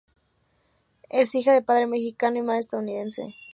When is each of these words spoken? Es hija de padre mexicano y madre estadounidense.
Es 1.11 1.35
hija 1.35 1.53
de 1.53 1.61
padre 1.61 1.85
mexicano 1.85 2.39
y 2.39 2.41
madre 2.41 2.61
estadounidense. 2.61 3.35